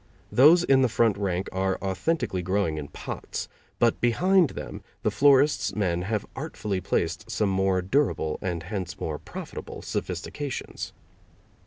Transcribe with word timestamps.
Those 0.31 0.63
in 0.63 0.81
the 0.81 0.89
front 0.89 1.15
rank 1.15 1.47
are 1.51 1.77
authentically 1.79 2.41
growing 2.41 2.79
in 2.79 2.87
pots, 2.87 3.47
but 3.77 4.01
behind 4.01 4.49
them 4.57 4.81
the 5.03 5.11
florist's 5.11 5.75
men 5.75 6.01
have 6.01 6.25
artfully 6.35 6.81
placed 6.81 7.29
some 7.29 7.49
more 7.49 7.83
durable, 7.83 8.39
and 8.41 8.63
hence 8.63 8.99
more 8.99 9.19
profitable, 9.19 9.83
sophistications. 9.83 10.91